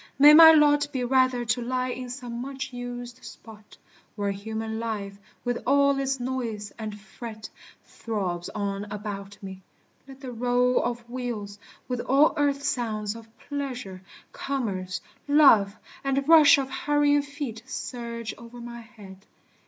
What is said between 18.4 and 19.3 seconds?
my head.